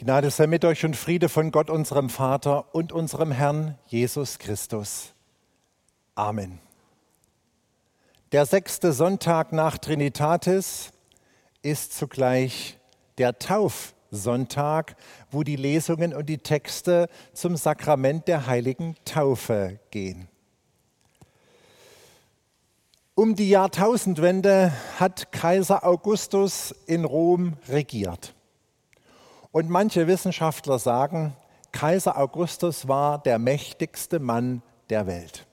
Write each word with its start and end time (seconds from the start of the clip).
Gnade 0.00 0.30
sei 0.30 0.46
mit 0.46 0.64
euch 0.64 0.84
und 0.84 0.94
Friede 0.94 1.28
von 1.28 1.50
Gott, 1.50 1.68
unserem 1.68 2.08
Vater 2.08 2.72
und 2.72 2.92
unserem 2.92 3.32
Herrn 3.32 3.76
Jesus 3.88 4.38
Christus. 4.38 5.12
Amen. 6.14 6.60
Der 8.30 8.46
sechste 8.46 8.92
Sonntag 8.92 9.52
nach 9.52 9.76
Trinitatis 9.76 10.92
ist 11.62 11.98
zugleich 11.98 12.78
der 13.18 13.40
Taufsonntag, 13.40 14.94
wo 15.32 15.42
die 15.42 15.56
Lesungen 15.56 16.14
und 16.14 16.28
die 16.28 16.38
Texte 16.38 17.08
zum 17.32 17.56
Sakrament 17.56 18.28
der 18.28 18.46
heiligen 18.46 18.94
Taufe 19.04 19.80
gehen. 19.90 20.28
Um 23.16 23.34
die 23.34 23.48
Jahrtausendwende 23.48 24.72
hat 25.00 25.32
Kaiser 25.32 25.84
Augustus 25.84 26.72
in 26.86 27.04
Rom 27.04 27.54
regiert. 27.68 28.36
Und 29.50 29.70
manche 29.70 30.06
Wissenschaftler 30.06 30.78
sagen, 30.78 31.36
Kaiser 31.72 32.18
Augustus 32.18 32.88
war 32.88 33.18
der 33.22 33.38
mächtigste 33.38 34.18
Mann 34.18 34.62
der 34.90 35.06
Welt. 35.06 35.46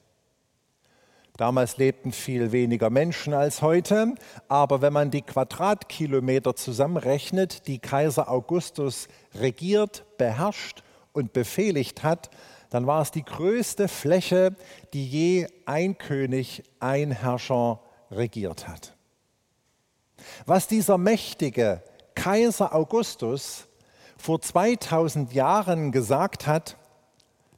Damals 1.36 1.76
lebten 1.76 2.12
viel 2.12 2.50
weniger 2.50 2.88
Menschen 2.88 3.34
als 3.34 3.60
heute, 3.60 4.14
aber 4.48 4.80
wenn 4.80 4.94
man 4.94 5.10
die 5.10 5.20
Quadratkilometer 5.20 6.56
zusammenrechnet, 6.56 7.66
die 7.66 7.78
Kaiser 7.78 8.30
Augustus 8.30 9.08
regiert, 9.34 10.04
beherrscht 10.16 10.82
und 11.12 11.34
befehligt 11.34 12.02
hat, 12.02 12.30
dann 12.70 12.86
war 12.86 13.02
es 13.02 13.10
die 13.10 13.24
größte 13.24 13.88
Fläche, 13.88 14.56
die 14.94 15.06
je 15.06 15.46
ein 15.66 15.98
König, 15.98 16.62
ein 16.80 17.10
Herrscher 17.10 17.80
regiert 18.10 18.66
hat. 18.66 18.94
Was 20.46 20.66
dieser 20.68 20.96
mächtige 20.96 21.82
Kaiser 22.14 22.74
Augustus 22.74 23.68
vor 24.16 24.40
2000 24.40 25.32
Jahren 25.32 25.92
gesagt 25.92 26.46
hat, 26.46 26.76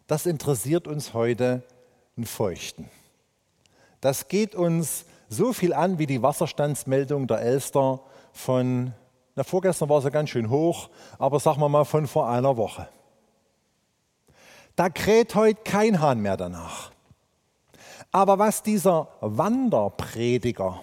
das 0.06 0.26
interessiert 0.26 0.86
uns 0.86 1.14
heute 1.14 1.62
einen 2.16 2.26
Feuchten. 2.26 2.88
Das 4.00 4.28
geht 4.28 4.54
uns 4.54 5.04
so 5.28 5.52
viel 5.52 5.72
an 5.72 5.98
wie 5.98 6.06
die 6.06 6.22
Wasserstandsmeldung 6.22 7.26
der 7.26 7.40
Elster 7.40 8.00
von, 8.32 8.94
na 9.34 9.44
vorgestern 9.44 9.88
war 9.88 10.00
sie 10.00 10.10
ganz 10.10 10.30
schön 10.30 10.50
hoch, 10.50 10.88
aber 11.18 11.40
sagen 11.40 11.60
wir 11.60 11.68
mal 11.68 11.84
von 11.84 12.06
vor 12.06 12.28
einer 12.28 12.56
Woche. 12.56 12.88
Da 14.76 14.88
kräht 14.88 15.34
heute 15.34 15.60
kein 15.64 16.00
Hahn 16.00 16.20
mehr 16.20 16.36
danach. 16.36 16.92
Aber 18.10 18.38
was 18.38 18.62
dieser 18.62 19.08
Wanderprediger, 19.20 20.80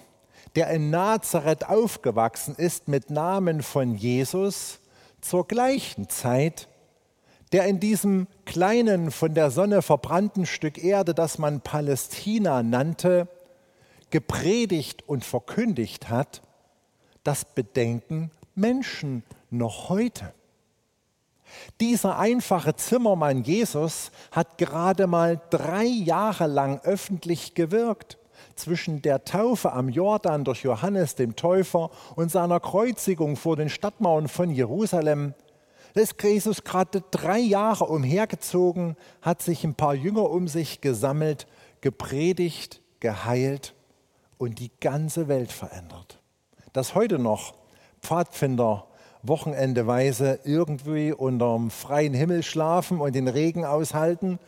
der 0.54 0.68
in 0.70 0.90
Nazareth 0.90 1.68
aufgewachsen 1.68 2.54
ist 2.54 2.88
mit 2.88 3.10
Namen 3.10 3.62
von 3.62 3.94
Jesus, 3.94 4.78
zur 5.28 5.46
gleichen 5.46 6.08
Zeit, 6.08 6.68
der 7.52 7.66
in 7.66 7.80
diesem 7.80 8.26
kleinen, 8.44 9.10
von 9.10 9.34
der 9.34 9.50
Sonne 9.50 9.82
verbrannten 9.82 10.46
Stück 10.46 10.82
Erde, 10.82 11.14
das 11.14 11.38
man 11.38 11.60
Palästina 11.60 12.62
nannte, 12.62 13.28
gepredigt 14.10 15.08
und 15.08 15.24
verkündigt 15.24 16.08
hat, 16.08 16.42
das 17.24 17.44
bedenken 17.44 18.30
Menschen 18.54 19.24
noch 19.50 19.88
heute. 19.88 20.32
Dieser 21.80 22.18
einfache 22.18 22.74
Zimmermann 22.76 23.42
Jesus 23.44 24.10
hat 24.30 24.58
gerade 24.58 25.06
mal 25.06 25.40
drei 25.50 25.84
Jahre 25.84 26.46
lang 26.46 26.80
öffentlich 26.80 27.54
gewirkt 27.54 28.18
zwischen 28.54 29.02
der 29.02 29.24
Taufe 29.24 29.72
am 29.72 29.88
Jordan 29.88 30.44
durch 30.44 30.62
Johannes 30.62 31.14
dem 31.14 31.36
Täufer 31.36 31.90
und 32.14 32.30
seiner 32.30 32.60
Kreuzigung 32.60 33.36
vor 33.36 33.56
den 33.56 33.68
Stadtmauern 33.68 34.28
von 34.28 34.50
Jerusalem, 34.50 35.34
ist 35.94 36.22
Jesus 36.22 36.62
gerade 36.64 37.02
drei 37.10 37.38
Jahre 37.38 37.84
umhergezogen, 37.84 38.96
hat 39.22 39.40
sich 39.40 39.64
ein 39.64 39.74
paar 39.74 39.94
Jünger 39.94 40.30
um 40.30 40.46
sich 40.46 40.80
gesammelt, 40.80 41.46
gepredigt, 41.80 42.82
geheilt 43.00 43.74
und 44.38 44.58
die 44.58 44.70
ganze 44.80 45.28
Welt 45.28 45.52
verändert. 45.52 46.20
Dass 46.72 46.94
heute 46.94 47.18
noch 47.18 47.54
Pfadfinder 48.02 48.86
wochenendeweise 49.22 50.40
irgendwie 50.44 51.12
unterm 51.12 51.70
freien 51.70 52.14
Himmel 52.14 52.42
schlafen 52.42 53.00
und 53.00 53.14
den 53.14 53.28
Regen 53.28 53.64
aushalten 53.64 54.38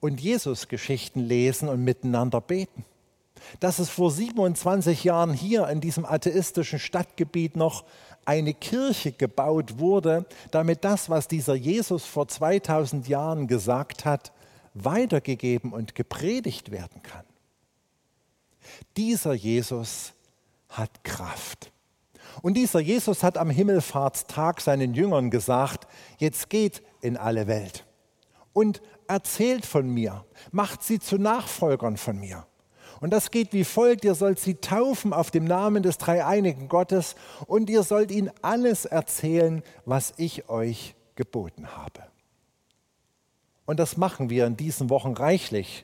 und 0.00 0.20
Jesus-Geschichten 0.20 1.20
lesen 1.20 1.68
und 1.68 1.82
miteinander 1.82 2.40
beten 2.40 2.84
dass 3.60 3.78
es 3.78 3.90
vor 3.90 4.10
27 4.10 5.04
Jahren 5.04 5.32
hier 5.32 5.68
in 5.68 5.80
diesem 5.80 6.04
atheistischen 6.04 6.78
Stadtgebiet 6.78 7.56
noch 7.56 7.84
eine 8.24 8.54
Kirche 8.54 9.12
gebaut 9.12 9.78
wurde, 9.78 10.26
damit 10.50 10.84
das, 10.84 11.10
was 11.10 11.28
dieser 11.28 11.54
Jesus 11.54 12.04
vor 12.04 12.28
2000 12.28 13.08
Jahren 13.08 13.46
gesagt 13.46 14.04
hat, 14.04 14.32
weitergegeben 14.74 15.72
und 15.72 15.94
gepredigt 15.94 16.70
werden 16.70 17.02
kann. 17.02 17.24
Dieser 18.96 19.34
Jesus 19.34 20.12
hat 20.68 21.04
Kraft. 21.04 21.70
Und 22.42 22.54
dieser 22.54 22.80
Jesus 22.80 23.22
hat 23.22 23.38
am 23.38 23.50
Himmelfahrtstag 23.50 24.60
seinen 24.60 24.94
Jüngern 24.94 25.30
gesagt, 25.30 25.86
jetzt 26.18 26.50
geht 26.50 26.82
in 27.00 27.16
alle 27.16 27.46
Welt 27.46 27.84
und 28.52 28.82
erzählt 29.06 29.66
von 29.66 29.88
mir, 29.88 30.24
macht 30.50 30.82
sie 30.82 30.98
zu 30.98 31.18
Nachfolgern 31.18 31.96
von 31.96 32.18
mir. 32.18 32.46
Und 33.04 33.10
das 33.10 33.30
geht 33.30 33.52
wie 33.52 33.64
folgt, 33.64 34.02
ihr 34.06 34.14
sollt 34.14 34.38
sie 34.38 34.54
taufen 34.54 35.12
auf 35.12 35.30
dem 35.30 35.44
Namen 35.44 35.82
des 35.82 35.98
dreieinigen 35.98 36.70
Gottes 36.70 37.16
und 37.46 37.68
ihr 37.68 37.82
sollt 37.82 38.10
ihnen 38.10 38.30
alles 38.40 38.86
erzählen, 38.86 39.62
was 39.84 40.14
ich 40.16 40.48
euch 40.48 40.94
geboten 41.14 41.76
habe. 41.76 42.00
Und 43.66 43.78
das 43.78 43.98
machen 43.98 44.30
wir 44.30 44.46
in 44.46 44.56
diesen 44.56 44.88
Wochen 44.88 45.12
reichlich. 45.12 45.82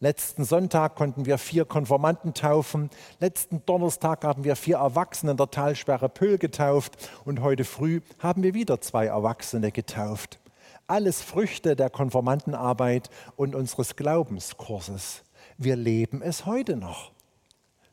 Letzten 0.00 0.46
Sonntag 0.46 0.94
konnten 0.94 1.26
wir 1.26 1.36
vier 1.36 1.66
Konformanten 1.66 2.32
taufen. 2.32 2.88
Letzten 3.20 3.62
Donnerstag 3.66 4.24
haben 4.24 4.44
wir 4.44 4.56
vier 4.56 4.78
Erwachsene 4.78 5.32
in 5.32 5.36
der 5.36 5.50
Talsperre 5.50 6.08
Pöhl 6.08 6.38
getauft. 6.38 6.94
Und 7.26 7.42
heute 7.42 7.64
früh 7.64 8.00
haben 8.20 8.42
wir 8.42 8.54
wieder 8.54 8.80
zwei 8.80 9.04
Erwachsene 9.04 9.70
getauft. 9.70 10.38
Alles 10.86 11.20
Früchte 11.20 11.76
der 11.76 11.90
Konformantenarbeit 11.90 13.10
und 13.36 13.54
unseres 13.54 13.96
Glaubenskurses. 13.96 15.23
Wir 15.58 15.76
leben 15.76 16.22
es 16.22 16.46
heute 16.46 16.76
noch. 16.76 17.12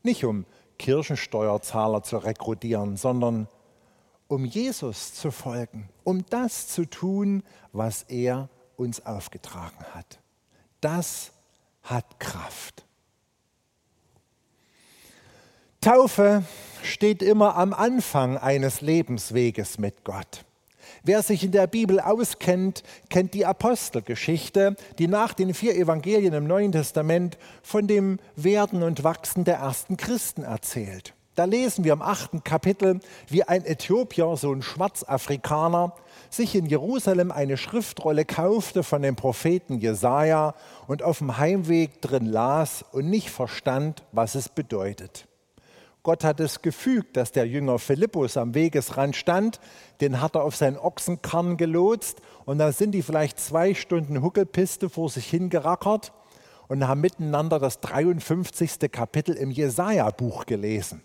Nicht 0.04 0.26
um 0.26 0.46
Kirchensteuerzahler 0.80 2.02
zu 2.04 2.18
rekrutieren, 2.18 2.98
sondern 2.98 3.48
um 4.28 4.46
Jesus 4.46 5.14
zu 5.14 5.30
folgen, 5.30 5.90
um 6.04 6.26
das 6.30 6.68
zu 6.70 6.86
tun, 6.86 7.44
was 7.74 8.04
er 8.04 8.50
uns 8.78 9.06
aufgetragen 9.06 9.84
hat. 9.94 10.20
Das 10.80 11.32
hat 11.84 12.20
Kraft. 12.20 12.86
Taufe 15.82 16.44
steht 16.84 17.22
immer 17.22 17.56
am 17.56 17.74
Anfang 17.74 18.38
eines 18.38 18.82
Lebensweges 18.82 19.78
mit 19.78 20.04
Gott. 20.04 20.46
Wer 21.04 21.24
sich 21.24 21.44
in 21.44 21.52
der 21.52 21.66
Bibel 21.66 22.00
auskennt, 22.00 22.84
kennt 23.10 23.34
die 23.34 23.48
Apostelgeschichte, 23.48 24.76
die 25.00 25.08
nach 25.08 25.34
den 25.34 25.56
vier 25.56 25.76
Evangelien 25.76 26.34
im 26.34 26.46
Neuen 26.46 26.72
Testament 26.72 27.40
von 27.64 27.88
dem 27.88 28.20
Werden 28.36 28.84
und 28.84 29.04
Wachsen 29.04 29.44
der 29.44 29.58
ersten 29.58 29.98
Christen 29.98 30.44
erzählt. 30.44 31.16
Da 31.34 31.46
lesen 31.46 31.86
wir 31.86 31.94
im 31.94 32.04
achten 32.04 32.44
Kapitel, 32.44 33.00
wie 33.30 33.44
ein 33.44 33.66
Äthiopier, 33.66 34.36
so 34.38 34.52
ein 34.54 34.62
Schwarzafrikaner, 34.62 35.96
sich 36.30 36.54
in 36.54 36.68
Jerusalem 36.68 37.32
eine 37.32 37.58
Schriftrolle 37.58 38.26
kaufte 38.26 38.84
von 38.84 39.02
dem 39.02 39.16
Propheten 39.16 39.80
Jesaja 39.80 40.54
und 40.86 41.02
auf 41.02 41.18
dem 41.18 41.38
Heimweg 41.38 42.00
drin 42.02 42.28
las 42.28 42.86
und 42.92 43.10
nicht 43.10 43.32
verstand, 43.32 44.04
was 44.12 44.36
es 44.36 44.50
bedeutet. 44.50 45.26
Gott 46.04 46.24
hat 46.24 46.40
es 46.40 46.64
gefügt, 46.64 47.16
dass 47.16 47.32
der 47.32 47.48
Jünger 47.48 47.78
Philippus 47.78 48.36
am 48.36 48.56
Wegesrand 48.56 49.16
stand. 49.16 49.60
Den 50.02 50.20
hat 50.20 50.36
er 50.36 50.44
auf 50.44 50.56
seinen 50.56 50.78
Ochsenkarren 50.78 51.58
gelotst. 51.58 52.22
Und 52.46 52.58
dann 52.58 52.72
sind 52.72 52.92
die 52.92 53.03
vielleicht 53.03 53.40
zwei 53.40 53.76
Stunden 53.76 54.24
Huckelpiste 54.24 54.90
vor 54.90 55.09
sich 55.09 55.28
hingerackert 55.30 56.12
und 56.68 56.88
haben 56.88 57.02
miteinander 57.02 57.59
das 57.59 57.82
53. 57.82 58.92
Kapitel 58.92 59.36
im 59.36 59.52
Jesaja-Buch 59.52 60.48
gelesen. 60.48 61.03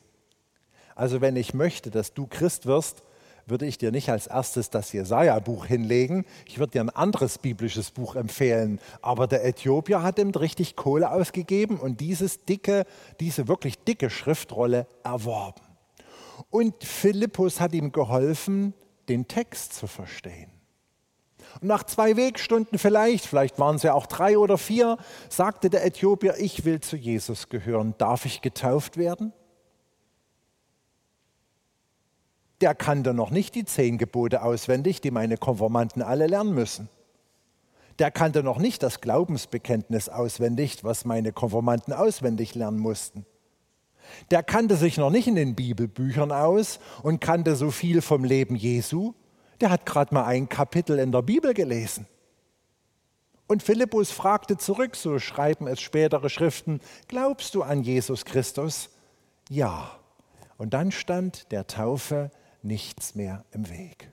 Also, 0.94 1.20
wenn 1.20 1.36
ich 1.36 1.52
möchte, 1.52 1.90
dass 1.90 2.14
du 2.14 2.26
Christ 2.26 2.64
wirst, 2.64 3.02
würde 3.46 3.66
ich 3.66 3.78
dir 3.78 3.92
nicht 3.92 4.10
als 4.10 4.26
erstes 4.26 4.70
das 4.70 4.92
Jesaja-Buch 4.92 5.66
hinlegen. 5.66 6.24
Ich 6.46 6.58
würde 6.58 6.72
dir 6.72 6.80
ein 6.80 6.90
anderes 6.90 7.38
biblisches 7.38 7.92
Buch 7.92 8.16
empfehlen. 8.16 8.80
Aber 9.02 9.28
der 9.28 9.44
Äthiopier 9.44 10.02
hat 10.02 10.18
ihm 10.18 10.30
richtig 10.30 10.74
Kohle 10.74 11.10
ausgegeben 11.10 11.78
und 11.78 12.00
dieses 12.00 12.44
dicke, 12.44 12.84
diese 13.20 13.46
wirklich 13.46 13.78
dicke 13.78 14.10
Schriftrolle 14.10 14.86
erworben. 15.04 15.62
Und 16.50 16.82
Philippus 16.82 17.60
hat 17.60 17.72
ihm 17.72 17.92
geholfen, 17.92 18.74
den 19.08 19.28
Text 19.28 19.74
zu 19.74 19.86
verstehen. 19.86 20.50
Und 21.60 21.68
nach 21.68 21.84
zwei 21.84 22.16
Wegstunden 22.16 22.78
vielleicht, 22.78 23.26
vielleicht 23.26 23.58
waren 23.58 23.76
es 23.76 23.84
ja 23.84 23.94
auch 23.94 24.06
drei 24.06 24.36
oder 24.36 24.58
vier, 24.58 24.98
sagte 25.28 25.70
der 25.70 25.86
Äthiopier, 25.86 26.34
ich 26.38 26.64
will 26.64 26.80
zu 26.80 26.96
Jesus 26.96 27.48
gehören. 27.48 27.94
Darf 27.98 28.26
ich 28.26 28.42
getauft 28.42 28.96
werden? 28.96 29.32
Der 32.60 32.74
kannte 32.74 33.12
noch 33.12 33.30
nicht 33.30 33.54
die 33.54 33.64
zehn 33.64 33.98
Gebote 33.98 34.42
auswendig, 34.42 35.00
die 35.00 35.10
meine 35.10 35.36
Konformanten 35.36 36.02
alle 36.02 36.26
lernen 36.26 36.54
müssen. 36.54 36.88
Der 37.98 38.10
kannte 38.10 38.42
noch 38.42 38.58
nicht 38.58 38.82
das 38.82 39.00
Glaubensbekenntnis 39.00 40.08
auswendig, 40.08 40.84
was 40.84 41.04
meine 41.04 41.32
Konformanten 41.32 41.92
auswendig 41.92 42.54
lernen 42.54 42.78
mussten. 42.78 43.24
Der 44.30 44.42
kannte 44.42 44.76
sich 44.76 44.98
noch 44.98 45.10
nicht 45.10 45.26
in 45.26 45.34
den 45.34 45.54
Bibelbüchern 45.54 46.32
aus 46.32 46.78
und 47.02 47.20
kannte 47.20 47.56
so 47.56 47.70
viel 47.70 48.02
vom 48.02 48.24
Leben 48.24 48.54
Jesu. 48.54 49.14
Der 49.60 49.70
hat 49.70 49.86
gerade 49.86 50.14
mal 50.14 50.24
ein 50.24 50.48
Kapitel 50.48 50.98
in 50.98 51.12
der 51.12 51.22
Bibel 51.22 51.54
gelesen. 51.54 52.06
Und 53.46 53.62
Philippus 53.62 54.10
fragte 54.10 54.56
zurück, 54.56 54.96
so 54.96 55.18
schreiben 55.18 55.66
es 55.66 55.80
spätere 55.80 56.28
Schriften, 56.28 56.80
glaubst 57.08 57.54
du 57.54 57.62
an 57.62 57.82
Jesus 57.82 58.24
Christus? 58.24 58.90
Ja. 59.48 59.92
Und 60.58 60.74
dann 60.74 60.90
stand 60.90 61.52
der 61.52 61.66
Taufe 61.66 62.30
nichts 62.62 63.14
mehr 63.14 63.44
im 63.52 63.68
Weg. 63.68 64.10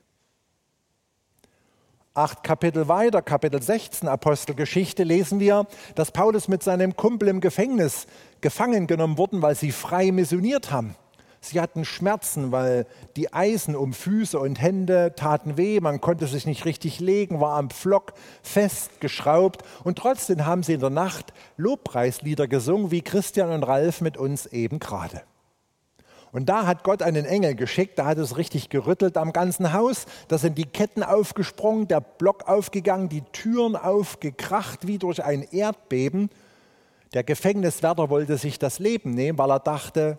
Acht 2.16 2.44
Kapitel 2.44 2.86
weiter, 2.86 3.22
Kapitel 3.22 3.60
16 3.60 4.08
Apostelgeschichte, 4.08 5.02
lesen 5.02 5.40
wir, 5.40 5.66
dass 5.96 6.12
Paulus 6.12 6.46
mit 6.46 6.62
seinem 6.62 6.96
Kumpel 6.96 7.26
im 7.26 7.40
Gefängnis 7.40 8.06
gefangen 8.40 8.86
genommen 8.86 9.18
wurden, 9.18 9.42
weil 9.42 9.56
sie 9.56 9.72
frei 9.72 10.12
missioniert 10.12 10.70
haben. 10.70 10.94
Sie 11.40 11.60
hatten 11.60 11.84
Schmerzen, 11.84 12.52
weil 12.52 12.86
die 13.16 13.32
Eisen 13.32 13.74
um 13.74 13.92
Füße 13.92 14.38
und 14.38 14.62
Hände 14.62 15.14
taten 15.16 15.56
weh, 15.56 15.80
man 15.80 16.00
konnte 16.00 16.26
sich 16.26 16.46
nicht 16.46 16.64
richtig 16.64 17.00
legen, 17.00 17.40
war 17.40 17.56
am 17.56 17.68
Pflock 17.68 18.14
festgeschraubt 18.42 19.62
und 19.82 19.98
trotzdem 19.98 20.46
haben 20.46 20.62
sie 20.62 20.74
in 20.74 20.80
der 20.80 20.90
Nacht 20.90 21.34
Lobpreislieder 21.56 22.46
gesungen, 22.46 22.92
wie 22.92 23.02
Christian 23.02 23.50
und 23.50 23.64
Ralf 23.64 24.00
mit 24.00 24.16
uns 24.16 24.46
eben 24.46 24.78
gerade. 24.78 25.22
Und 26.34 26.46
da 26.46 26.66
hat 26.66 26.82
Gott 26.82 27.00
einen 27.00 27.26
Engel 27.26 27.54
geschickt, 27.54 27.96
da 27.96 28.06
hat 28.06 28.18
es 28.18 28.36
richtig 28.36 28.68
gerüttelt 28.68 29.16
am 29.16 29.32
ganzen 29.32 29.72
Haus. 29.72 30.06
Da 30.26 30.36
sind 30.36 30.58
die 30.58 30.66
Ketten 30.66 31.04
aufgesprungen, 31.04 31.86
der 31.86 32.00
Block 32.00 32.48
aufgegangen, 32.48 33.08
die 33.08 33.22
Türen 33.30 33.76
aufgekracht 33.76 34.84
wie 34.88 34.98
durch 34.98 35.22
ein 35.22 35.46
Erdbeben. 35.52 36.30
Der 37.12 37.22
Gefängniswärter 37.22 38.10
wollte 38.10 38.36
sich 38.36 38.58
das 38.58 38.80
Leben 38.80 39.12
nehmen, 39.12 39.38
weil 39.38 39.48
er 39.48 39.60
dachte, 39.60 40.18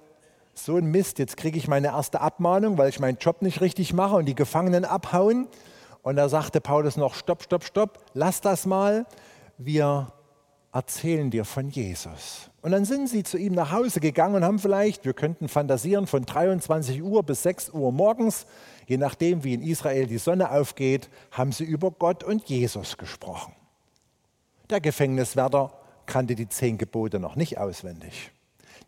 so 0.54 0.78
ein 0.78 0.86
Mist, 0.86 1.20
jetzt 1.20 1.36
kriege 1.36 1.58
ich 1.58 1.68
meine 1.68 1.88
erste 1.88 2.22
Abmahnung, 2.22 2.78
weil 2.78 2.88
ich 2.88 3.02
meinen 3.02 3.18
Job 3.18 3.42
nicht 3.42 3.60
richtig 3.60 3.92
mache 3.92 4.16
und 4.16 4.26
die 4.26 4.36
Gefangenen 4.36 4.86
abhauen. 4.86 5.50
Und 6.02 6.16
da 6.16 6.30
sagte 6.30 6.62
Paulus 6.62 6.96
noch, 6.96 7.14
stopp, 7.14 7.44
stopp, 7.44 7.66
stopp, 7.66 8.00
lass 8.14 8.40
das 8.40 8.66
mal, 8.66 9.06
wir 9.58 10.14
erzählen 10.76 11.32
dir 11.32 11.46
von 11.46 11.70
Jesus. 11.70 12.52
Und 12.62 12.72
dann 12.72 12.84
sind 12.84 13.08
sie 13.08 13.24
zu 13.24 13.38
ihm 13.38 13.54
nach 13.54 13.72
Hause 13.72 14.02
gegangen 14.02 14.36
und 14.36 14.44
haben 14.44 14.60
vielleicht, 14.60 15.06
wir 15.06 15.14
könnten 15.14 15.48
fantasieren, 15.48 16.06
von 16.06 16.26
23 16.26 17.02
Uhr 17.02 17.24
bis 17.24 17.44
6 17.44 17.70
Uhr 17.70 17.94
morgens, 17.94 18.46
je 18.86 18.98
nachdem 18.98 19.46
wie 19.46 19.54
in 19.54 19.62
Israel 19.62 20.06
die 20.06 20.18
Sonne 20.18 20.52
aufgeht, 20.52 21.10
haben 21.32 21.54
sie 21.54 21.64
über 21.64 21.92
Gott 21.92 22.26
und 22.26 22.50
Jesus 22.50 22.98
gesprochen. 22.98 23.54
Der 24.70 24.82
Gefängniswärter 24.82 25.72
kannte 26.08 26.36
die 26.36 26.50
zehn 26.50 26.78
Gebote 26.78 27.20
noch 27.20 27.38
nicht 27.38 27.58
auswendig. 27.58 28.32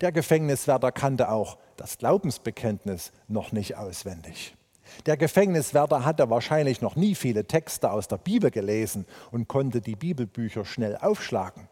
Der 0.01 0.11
Gefängniswärter 0.11 0.91
kannte 0.91 1.31
auch 1.31 1.57
das 1.77 1.97
Glaubensbekenntnis 1.99 3.13
noch 3.29 3.53
nicht 3.53 3.77
auswendig. 3.77 4.57
Der 5.05 5.15
Gefängniswärter 5.15 6.03
hatte 6.03 6.29
wahrscheinlich 6.29 6.81
noch 6.81 6.97
nie 6.97 7.15
viele 7.15 7.45
Texte 7.45 7.91
aus 7.91 8.09
der 8.09 8.17
Bibel 8.17 8.51
gelesen 8.51 9.05
und 9.31 9.47
konnte 9.47 9.79
die 9.79 9.95
Bibelbücher 9.95 10.65
schnell 10.65 10.97
aufschlagen. 10.97 11.69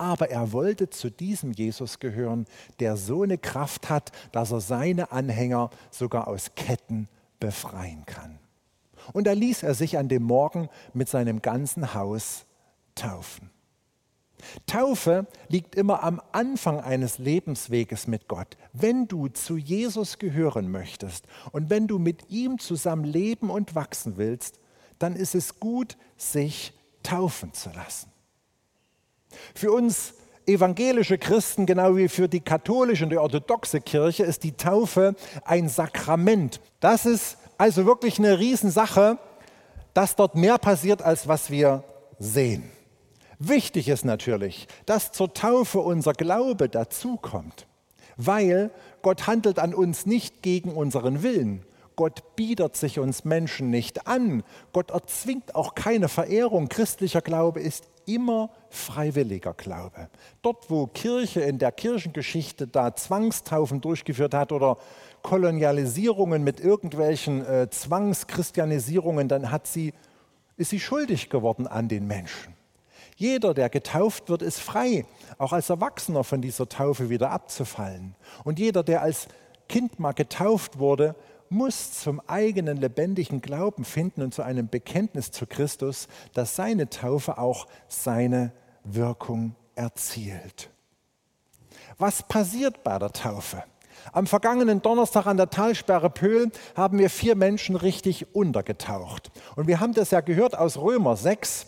Aber 0.00 0.30
er 0.30 0.52
wollte 0.52 0.88
zu 0.88 1.10
diesem 1.10 1.52
Jesus 1.52 1.98
gehören, 1.98 2.46
der 2.78 2.96
so 2.96 3.22
eine 3.22 3.36
Kraft 3.36 3.90
hat, 3.90 4.12
dass 4.32 4.50
er 4.50 4.62
seine 4.62 5.12
Anhänger 5.12 5.68
sogar 5.90 6.26
aus 6.26 6.52
Ketten 6.56 7.06
befreien 7.38 8.06
kann. 8.06 8.38
Und 9.12 9.26
da 9.26 9.32
ließ 9.32 9.62
er 9.62 9.74
sich 9.74 9.98
an 9.98 10.08
dem 10.08 10.22
Morgen 10.22 10.70
mit 10.94 11.10
seinem 11.10 11.42
ganzen 11.42 11.92
Haus 11.92 12.46
taufen. 12.94 13.50
Taufe 14.64 15.26
liegt 15.48 15.74
immer 15.74 16.02
am 16.02 16.22
Anfang 16.32 16.80
eines 16.80 17.18
Lebensweges 17.18 18.06
mit 18.06 18.26
Gott. 18.26 18.56
Wenn 18.72 19.06
du 19.06 19.28
zu 19.28 19.58
Jesus 19.58 20.18
gehören 20.18 20.70
möchtest 20.70 21.26
und 21.52 21.68
wenn 21.68 21.86
du 21.86 21.98
mit 21.98 22.30
ihm 22.30 22.58
zusammen 22.58 23.04
leben 23.04 23.50
und 23.50 23.74
wachsen 23.74 24.16
willst, 24.16 24.60
dann 24.98 25.14
ist 25.14 25.34
es 25.34 25.60
gut, 25.60 25.98
sich 26.16 26.72
taufen 27.02 27.52
zu 27.52 27.68
lassen. 27.68 28.09
Für 29.54 29.72
uns 29.72 30.14
evangelische 30.46 31.18
Christen, 31.18 31.66
genau 31.66 31.96
wie 31.96 32.08
für 32.08 32.28
die 32.28 32.40
katholische 32.40 33.04
und 33.04 33.10
die 33.10 33.18
orthodoxe 33.18 33.80
Kirche, 33.80 34.24
ist 34.24 34.42
die 34.42 34.52
Taufe 34.52 35.14
ein 35.44 35.68
Sakrament. 35.68 36.60
Das 36.80 37.06
ist 37.06 37.38
also 37.58 37.86
wirklich 37.86 38.18
eine 38.18 38.38
Riesensache, 38.38 39.18
dass 39.94 40.16
dort 40.16 40.34
mehr 40.34 40.58
passiert, 40.58 41.02
als 41.02 41.28
was 41.28 41.50
wir 41.50 41.84
sehen. 42.18 42.70
Wichtig 43.38 43.88
ist 43.88 44.04
natürlich, 44.04 44.68
dass 44.86 45.12
zur 45.12 45.32
Taufe 45.32 45.80
unser 45.80 46.12
Glaube 46.12 46.68
dazukommt, 46.68 47.66
weil 48.16 48.70
Gott 49.02 49.26
handelt 49.26 49.58
an 49.58 49.74
uns 49.74 50.04
nicht 50.04 50.42
gegen 50.42 50.72
unseren 50.72 51.22
Willen. 51.22 51.64
Gott 51.96 52.36
bietet 52.36 52.76
sich 52.76 52.98
uns 52.98 53.24
Menschen 53.24 53.70
nicht 53.70 54.06
an. 54.06 54.42
Gott 54.72 54.90
erzwingt 54.90 55.54
auch 55.54 55.74
keine 55.74 56.08
Verehrung. 56.08 56.68
Christlicher 56.68 57.20
Glaube 57.20 57.60
ist 57.60 57.88
immer 58.14 58.50
freiwilliger 58.68 59.54
Glaube. 59.54 60.08
Dort, 60.42 60.70
wo 60.70 60.86
Kirche 60.86 61.40
in 61.40 61.58
der 61.58 61.72
Kirchengeschichte 61.72 62.66
da 62.66 62.94
Zwangstaufen 62.94 63.80
durchgeführt 63.80 64.34
hat 64.34 64.52
oder 64.52 64.78
Kolonialisierungen 65.22 66.42
mit 66.42 66.60
irgendwelchen 66.60 67.44
äh, 67.44 67.68
Zwangschristianisierungen, 67.70 69.28
dann 69.28 69.50
hat 69.50 69.66
sie, 69.66 69.92
ist 70.56 70.70
sie 70.70 70.80
schuldig 70.80 71.30
geworden 71.30 71.66
an 71.66 71.88
den 71.88 72.06
Menschen. 72.06 72.54
Jeder, 73.16 73.52
der 73.52 73.68
getauft 73.68 74.30
wird, 74.30 74.40
ist 74.40 74.60
frei, 74.60 75.04
auch 75.36 75.52
als 75.52 75.68
Erwachsener 75.68 76.24
von 76.24 76.40
dieser 76.40 76.68
Taufe 76.68 77.10
wieder 77.10 77.30
abzufallen. 77.30 78.14
Und 78.44 78.58
jeder, 78.58 78.82
der 78.82 79.02
als 79.02 79.28
Kind 79.68 80.00
mal 80.00 80.12
getauft 80.12 80.78
wurde, 80.78 81.14
muss 81.50 82.00
zum 82.00 82.20
eigenen 82.28 82.76
lebendigen 82.76 83.40
Glauben 83.40 83.84
finden 83.84 84.22
und 84.22 84.32
zu 84.32 84.42
einem 84.42 84.68
Bekenntnis 84.68 85.32
zu 85.32 85.46
Christus, 85.46 86.08
dass 86.32 86.56
seine 86.56 86.88
Taufe 86.88 87.38
auch 87.38 87.66
seine 87.88 88.52
Wirkung 88.84 89.56
erzielt. 89.74 90.70
Was 91.98 92.22
passiert 92.22 92.82
bei 92.84 92.98
der 92.98 93.12
Taufe? 93.12 93.64
Am 94.12 94.26
vergangenen 94.26 94.80
Donnerstag 94.80 95.26
an 95.26 95.36
der 95.36 95.50
Talsperre 95.50 96.08
Pöhl 96.08 96.50
haben 96.74 96.98
wir 96.98 97.10
vier 97.10 97.34
Menschen 97.34 97.76
richtig 97.76 98.34
untergetaucht. 98.34 99.30
Und 99.56 99.66
wir 99.66 99.80
haben 99.80 99.92
das 99.92 100.12
ja 100.12 100.20
gehört 100.20 100.56
aus 100.56 100.78
Römer 100.78 101.16
6. 101.16 101.66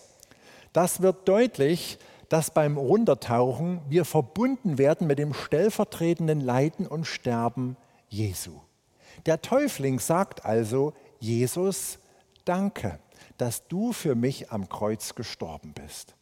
Das 0.73 1.03
wird 1.03 1.29
deutlich, 1.29 1.99
dass 2.29 2.51
beim 2.51 2.79
Runtertauchen 2.79 3.83
wir 3.89 4.05
verbunden 4.05 4.79
werden 4.79 5.07
mit 5.07 5.19
dem 5.19 5.35
stellvertretenden 5.35 6.41
Leiden 6.41 6.87
und 6.87 7.07
Sterben 7.07 7.77
Jesu. 8.09 8.61
Der 9.27 9.43
Täufling 9.43 9.99
sagt 9.99 10.45
also, 10.45 10.95
Jesus, 11.19 11.99
danke, 12.45 12.99
dass 13.39 13.67
du 13.69 13.93
für 13.93 14.15
mich 14.15 14.51
am 14.51 14.69
Kreuz 14.69 15.15
gestorben 15.15 15.73
bist. 15.73 16.15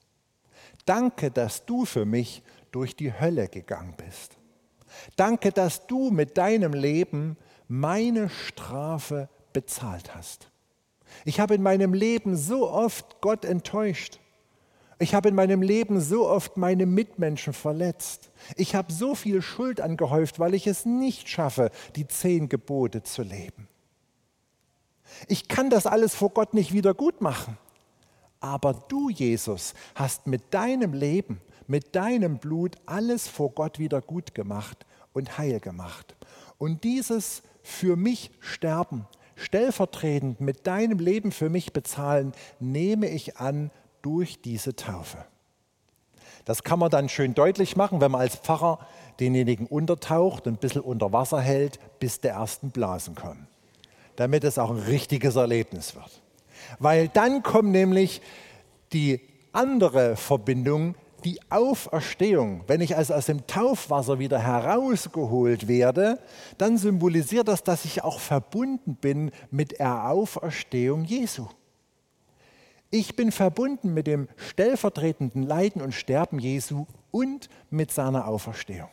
Danke, 0.84 1.30
dass 1.30 1.64
du 1.66 1.84
für 1.84 2.04
mich 2.04 2.42
durch 2.70 2.96
die 2.96 3.12
Hölle 3.12 3.48
gegangen 3.48 3.94
bist. 3.96 4.36
Danke, 5.16 5.52
dass 5.52 5.86
du 5.86 6.10
mit 6.10 6.36
deinem 6.36 6.72
Leben 6.72 7.36
meine 7.68 8.28
Strafe 8.28 9.28
bezahlt 9.52 10.14
hast. 10.14 10.50
Ich 11.24 11.40
habe 11.40 11.54
in 11.54 11.62
meinem 11.62 11.94
Leben 11.94 12.36
so 12.36 12.68
oft 12.70 13.20
Gott 13.20 13.44
enttäuscht. 13.44 14.20
Ich 15.00 15.14
habe 15.14 15.30
in 15.30 15.34
meinem 15.34 15.62
Leben 15.62 15.98
so 15.98 16.28
oft 16.28 16.58
meine 16.58 16.84
Mitmenschen 16.84 17.54
verletzt. 17.54 18.30
Ich 18.56 18.74
habe 18.74 18.92
so 18.92 19.14
viel 19.14 19.40
Schuld 19.40 19.80
angehäuft, 19.80 20.38
weil 20.38 20.52
ich 20.52 20.66
es 20.66 20.84
nicht 20.84 21.26
schaffe, 21.30 21.70
die 21.96 22.06
zehn 22.06 22.50
Gebote 22.50 23.02
zu 23.02 23.22
leben. 23.22 23.66
Ich 25.26 25.48
kann 25.48 25.70
das 25.70 25.86
alles 25.86 26.14
vor 26.14 26.28
Gott 26.28 26.52
nicht 26.52 26.74
wieder 26.74 26.92
gut 26.92 27.22
machen. 27.22 27.56
Aber 28.40 28.74
du, 28.74 29.08
Jesus, 29.08 29.72
hast 29.94 30.26
mit 30.26 30.52
deinem 30.52 30.92
Leben, 30.92 31.40
mit 31.66 31.96
deinem 31.96 32.38
Blut 32.38 32.76
alles 32.84 33.26
vor 33.26 33.52
Gott 33.52 33.78
wieder 33.78 34.02
gut 34.02 34.34
gemacht 34.34 34.84
und 35.14 35.38
heil 35.38 35.60
gemacht. 35.60 36.14
Und 36.58 36.84
dieses 36.84 37.42
für 37.62 37.96
mich 37.96 38.32
sterben, 38.40 39.06
stellvertretend 39.34 40.42
mit 40.42 40.66
deinem 40.66 40.98
Leben 40.98 41.32
für 41.32 41.48
mich 41.48 41.72
bezahlen, 41.72 42.32
nehme 42.58 43.08
ich 43.08 43.38
an 43.38 43.70
durch 44.02 44.40
diese 44.40 44.76
Taufe. 44.76 45.24
Das 46.44 46.64
kann 46.64 46.78
man 46.78 46.90
dann 46.90 47.08
schön 47.08 47.34
deutlich 47.34 47.76
machen, 47.76 48.00
wenn 48.00 48.10
man 48.10 48.22
als 48.22 48.36
Pfarrer 48.36 48.78
denjenigen 49.20 49.66
untertaucht 49.66 50.46
und 50.46 50.54
ein 50.54 50.58
bisschen 50.58 50.80
unter 50.80 51.12
Wasser 51.12 51.40
hält, 51.40 51.78
bis 51.98 52.20
der 52.20 52.32
ersten 52.32 52.70
Blasen 52.70 53.14
kommen, 53.14 53.46
damit 54.16 54.44
es 54.44 54.58
auch 54.58 54.70
ein 54.70 54.78
richtiges 54.78 55.36
Erlebnis 55.36 55.94
wird. 55.94 56.22
Weil 56.78 57.08
dann 57.08 57.42
kommt 57.42 57.70
nämlich 57.70 58.22
die 58.92 59.20
andere 59.52 60.16
Verbindung, 60.16 60.94
die 61.24 61.38
Auferstehung, 61.50 62.64
wenn 62.66 62.80
ich 62.80 62.96
also 62.96 63.14
aus 63.14 63.26
dem 63.26 63.46
Taufwasser 63.46 64.18
wieder 64.18 64.38
herausgeholt 64.38 65.68
werde, 65.68 66.18
dann 66.56 66.78
symbolisiert 66.78 67.48
das, 67.48 67.62
dass 67.62 67.84
ich 67.84 68.02
auch 68.02 68.20
verbunden 68.20 68.94
bin 68.94 69.30
mit 69.50 69.78
der 69.78 70.08
Auferstehung 70.08 71.04
Jesu. 71.04 71.46
Ich 72.92 73.14
bin 73.14 73.30
verbunden 73.30 73.94
mit 73.94 74.08
dem 74.08 74.28
stellvertretenden 74.36 75.44
Leiden 75.44 75.80
und 75.80 75.94
Sterben 75.94 76.40
Jesu 76.40 76.86
und 77.12 77.48
mit 77.70 77.92
seiner 77.92 78.26
Auferstehung. 78.26 78.88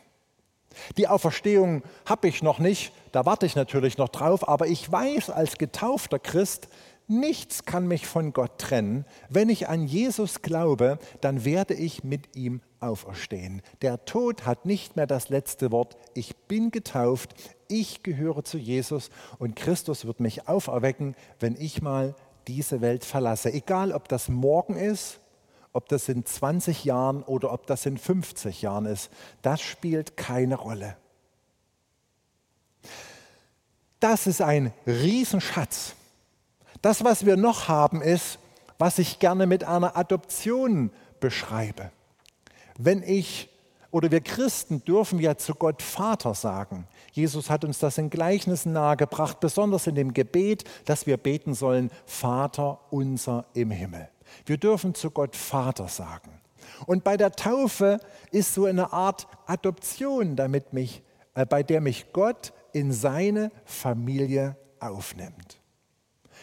Die 0.96 1.08
Auferstehung 1.08 1.82
habe 2.06 2.28
ich 2.28 2.40
noch 2.40 2.60
nicht, 2.60 2.92
da 3.10 3.26
warte 3.26 3.46
ich 3.46 3.56
natürlich 3.56 3.98
noch 3.98 4.10
drauf, 4.10 4.48
aber 4.48 4.68
ich 4.68 4.90
weiß 4.90 5.30
als 5.30 5.58
getaufter 5.58 6.20
Christ, 6.20 6.68
nichts 7.08 7.64
kann 7.64 7.88
mich 7.88 8.06
von 8.06 8.32
Gott 8.32 8.58
trennen. 8.58 9.04
Wenn 9.30 9.48
ich 9.48 9.68
an 9.68 9.84
Jesus 9.84 10.42
glaube, 10.42 11.00
dann 11.20 11.44
werde 11.44 11.74
ich 11.74 12.04
mit 12.04 12.36
ihm 12.36 12.60
auferstehen. 12.78 13.62
Der 13.82 14.04
Tod 14.04 14.46
hat 14.46 14.64
nicht 14.64 14.94
mehr 14.94 15.08
das 15.08 15.28
letzte 15.28 15.72
Wort. 15.72 15.96
Ich 16.14 16.36
bin 16.36 16.70
getauft, 16.70 17.34
ich 17.66 18.04
gehöre 18.04 18.44
zu 18.44 18.58
Jesus 18.58 19.10
und 19.38 19.56
Christus 19.56 20.04
wird 20.04 20.20
mich 20.20 20.46
auferwecken, 20.46 21.16
wenn 21.40 21.56
ich 21.56 21.82
mal 21.82 22.14
diese 22.48 22.80
Welt 22.80 23.04
verlasse. 23.04 23.52
Egal, 23.52 23.92
ob 23.92 24.08
das 24.08 24.28
morgen 24.28 24.74
ist, 24.74 25.20
ob 25.72 25.88
das 25.88 26.08
in 26.08 26.24
20 26.24 26.84
Jahren 26.84 27.22
oder 27.22 27.52
ob 27.52 27.66
das 27.66 27.86
in 27.86 27.98
50 27.98 28.62
Jahren 28.62 28.86
ist, 28.86 29.10
das 29.42 29.60
spielt 29.60 30.16
keine 30.16 30.56
Rolle. 30.56 30.96
Das 34.00 34.26
ist 34.26 34.40
ein 34.40 34.72
Riesenschatz. 34.86 35.94
Das, 36.82 37.04
was 37.04 37.26
wir 37.26 37.36
noch 37.36 37.68
haben, 37.68 38.00
ist, 38.00 38.38
was 38.78 38.98
ich 38.98 39.18
gerne 39.18 39.46
mit 39.46 39.64
einer 39.64 39.96
Adoption 39.96 40.90
beschreibe. 41.20 41.90
Wenn 42.78 43.02
ich 43.02 43.48
oder 43.90 44.10
wir 44.10 44.20
Christen 44.20 44.84
dürfen 44.84 45.18
ja 45.18 45.36
zu 45.36 45.54
Gott 45.54 45.82
Vater 45.82 46.34
sagen. 46.34 46.86
Jesus 47.12 47.48
hat 47.48 47.64
uns 47.64 47.78
das 47.78 47.98
in 47.98 48.10
Gleichnissen 48.10 48.72
nahegebracht, 48.72 49.40
besonders 49.40 49.86
in 49.86 49.94
dem 49.94 50.12
Gebet, 50.12 50.64
dass 50.84 51.06
wir 51.06 51.16
beten 51.16 51.54
sollen, 51.54 51.90
Vater 52.04 52.80
unser 52.90 53.46
im 53.54 53.70
Himmel. 53.70 54.08
Wir 54.44 54.58
dürfen 54.58 54.94
zu 54.94 55.10
Gott 55.10 55.36
Vater 55.36 55.88
sagen. 55.88 56.40
Und 56.86 57.02
bei 57.02 57.16
der 57.16 57.32
Taufe 57.32 57.98
ist 58.30 58.54
so 58.54 58.66
eine 58.66 58.92
Art 58.92 59.26
Adoption, 59.46 60.36
damit 60.36 60.72
mich, 60.72 61.02
äh, 61.34 61.46
bei 61.46 61.62
der 61.62 61.80
mich 61.80 62.12
Gott 62.12 62.52
in 62.72 62.92
seine 62.92 63.50
Familie 63.64 64.56
aufnimmt. 64.80 65.57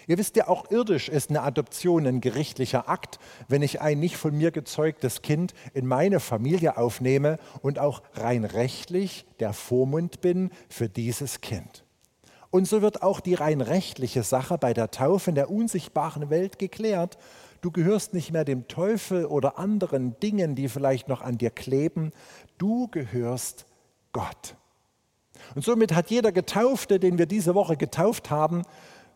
Ihr 0.08 0.18
wisst 0.18 0.36
ja, 0.36 0.48
auch 0.48 0.70
irdisch 0.70 1.10
ist 1.10 1.30
eine 1.30 1.42
Adoption 1.42 2.06
ein 2.06 2.22
gerichtlicher 2.22 2.90
Akt, 2.90 3.20
wenn 3.48 3.62
ich 3.62 3.82
ein 3.82 4.00
nicht 4.00 4.18
von 4.18 4.36
mir 4.38 4.52
gezeugtes 4.52 5.22
Kind 5.22 5.54
in 5.74 5.86
meine 5.88 6.20
Familie 6.20 6.78
aufnehme 6.78 7.40
und 7.62 7.80
auch 7.80 8.02
rein 8.14 8.46
rechtlich 8.46 9.26
der 9.40 9.54
Vormund 9.54 10.22
bin 10.22 10.52
für 10.70 10.90
dieses 10.90 11.42
Kind. 11.42 11.84
Und 12.52 12.68
so 12.68 12.82
wird 12.82 13.02
auch 13.02 13.20
die 13.20 13.34
rein 13.34 13.60
rechtliche 13.60 14.24
Sache 14.24 14.58
bei 14.58 14.74
der 14.74 14.92
Taufe 14.92 15.32
in 15.32 15.36
der 15.36 15.50
unsichtbaren 15.50 16.30
Welt 16.30 16.58
geklärt. 16.60 17.18
Du 17.62 17.72
gehörst 17.72 18.14
nicht 18.14 18.32
mehr 18.32 18.46
dem 18.46 18.68
Teufel 18.68 19.26
oder 19.26 19.58
anderen 19.58 20.18
Dingen, 20.20 20.56
die 20.56 20.70
vielleicht 20.70 21.10
noch 21.10 21.22
an 21.22 21.38
dir 21.38 21.50
kleben. 21.50 22.12
Du 22.58 22.88
gehörst 22.88 23.66
Gott. 24.14 24.56
Und 25.54 25.66
somit 25.66 25.94
hat 25.94 26.10
jeder 26.10 26.32
Getaufte, 26.32 27.00
den 27.00 27.18
wir 27.18 27.26
diese 27.26 27.56
Woche 27.56 27.76
getauft 27.76 28.30
haben, 28.30 28.64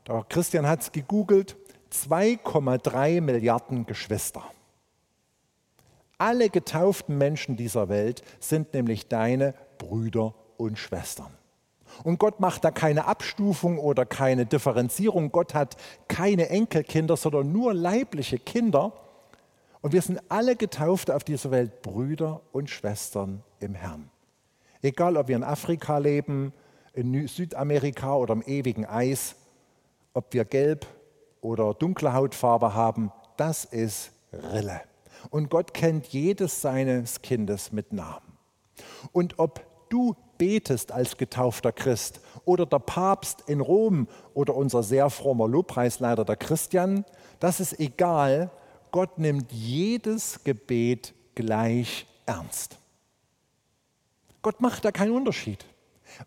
der 0.09 0.25
Christian 0.27 0.67
hat 0.67 0.81
es 0.81 0.91
gegoogelt, 0.91 1.55
2,3 1.91 3.21
Milliarden 3.21 3.85
Geschwister. 3.85 4.43
Alle 6.17 6.49
getauften 6.49 7.17
Menschen 7.17 7.55
dieser 7.55 7.89
Welt 7.89 8.23
sind 8.39 8.73
nämlich 8.73 9.07
deine 9.07 9.53
Brüder 9.77 10.33
und 10.57 10.77
Schwestern. 10.77 11.31
Und 12.03 12.19
Gott 12.19 12.39
macht 12.39 12.63
da 12.63 12.71
keine 12.71 13.05
Abstufung 13.05 13.79
oder 13.79 14.05
keine 14.05 14.45
Differenzierung. 14.45 15.31
Gott 15.31 15.53
hat 15.53 15.77
keine 16.07 16.49
Enkelkinder, 16.49 17.15
sondern 17.15 17.51
nur 17.51 17.73
leibliche 17.73 18.37
Kinder. 18.37 18.93
Und 19.81 19.93
wir 19.93 20.01
sind 20.01 20.19
alle 20.29 20.55
getauft 20.55 21.09
auf 21.09 21.23
dieser 21.23 21.51
Welt 21.51 21.81
Brüder 21.81 22.41
und 22.51 22.69
Schwestern 22.69 23.43
im 23.59 23.75
Herrn. 23.75 24.09
Egal, 24.81 25.17
ob 25.17 25.27
wir 25.27 25.35
in 25.35 25.43
Afrika 25.43 25.97
leben, 25.97 26.53
in 26.93 27.27
Südamerika 27.27 28.15
oder 28.15 28.33
im 28.33 28.41
ewigen 28.41 28.85
Eis, 28.85 29.35
ob 30.13 30.33
wir 30.33 30.45
gelb 30.45 30.85
oder 31.41 31.73
dunkle 31.73 32.13
Hautfarbe 32.13 32.73
haben, 32.73 33.11
das 33.37 33.65
ist 33.65 34.11
Rille. 34.33 34.81
Und 35.29 35.49
Gott 35.49 35.73
kennt 35.73 36.07
jedes 36.07 36.61
seines 36.61 37.21
Kindes 37.21 37.71
mit 37.71 37.93
Namen. 37.93 38.37
Und 39.11 39.39
ob 39.39 39.65
du 39.89 40.15
betest 40.37 40.91
als 40.91 41.17
getaufter 41.17 41.71
Christ 41.71 42.21
oder 42.45 42.65
der 42.65 42.79
Papst 42.79 43.43
in 43.47 43.59
Rom 43.59 44.07
oder 44.33 44.55
unser 44.55 44.83
sehr 44.83 45.09
frommer 45.09 45.47
Lobpreisleiter 45.47 46.25
der 46.25 46.37
Christian, 46.37 47.05
das 47.39 47.59
ist 47.59 47.79
egal. 47.79 48.49
Gott 48.91 49.19
nimmt 49.19 49.51
jedes 49.51 50.43
Gebet 50.43 51.13
gleich 51.35 52.07
ernst. 52.25 52.77
Gott 54.41 54.61
macht 54.61 54.85
da 54.85 54.91
keinen 54.91 55.15
Unterschied, 55.15 55.65